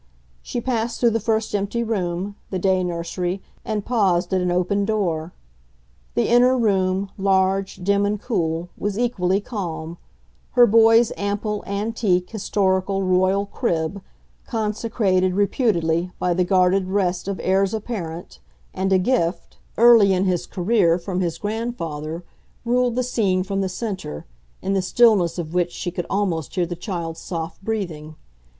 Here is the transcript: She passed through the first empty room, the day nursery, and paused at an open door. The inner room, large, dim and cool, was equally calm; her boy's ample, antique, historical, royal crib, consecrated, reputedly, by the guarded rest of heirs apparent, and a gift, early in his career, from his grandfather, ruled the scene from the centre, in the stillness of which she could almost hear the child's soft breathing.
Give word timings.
She 0.41 0.59
passed 0.59 0.99
through 0.99 1.11
the 1.11 1.19
first 1.19 1.53
empty 1.53 1.83
room, 1.83 2.35
the 2.49 2.57
day 2.57 2.83
nursery, 2.83 3.39
and 3.63 3.85
paused 3.85 4.33
at 4.33 4.41
an 4.41 4.49
open 4.51 4.83
door. 4.83 5.31
The 6.15 6.27
inner 6.27 6.57
room, 6.57 7.11
large, 7.19 7.75
dim 7.83 8.03
and 8.07 8.19
cool, 8.19 8.69
was 8.75 8.97
equally 8.97 9.39
calm; 9.39 9.99
her 10.53 10.65
boy's 10.65 11.11
ample, 11.17 11.63
antique, 11.67 12.31
historical, 12.31 13.03
royal 13.03 13.45
crib, 13.45 14.01
consecrated, 14.47 15.35
reputedly, 15.35 16.09
by 16.17 16.33
the 16.33 16.43
guarded 16.45 16.87
rest 16.87 17.27
of 17.27 17.39
heirs 17.39 17.71
apparent, 17.71 18.39
and 18.73 18.91
a 18.91 18.97
gift, 18.97 19.57
early 19.77 20.13
in 20.13 20.25
his 20.25 20.47
career, 20.47 20.97
from 20.97 21.19
his 21.19 21.37
grandfather, 21.37 22.23
ruled 22.65 22.95
the 22.95 23.03
scene 23.03 23.43
from 23.43 23.61
the 23.61 23.69
centre, 23.69 24.25
in 24.63 24.73
the 24.73 24.81
stillness 24.81 25.37
of 25.37 25.53
which 25.53 25.71
she 25.71 25.91
could 25.91 26.07
almost 26.09 26.55
hear 26.55 26.65
the 26.65 26.75
child's 26.75 27.19
soft 27.19 27.63
breathing. 27.63 28.15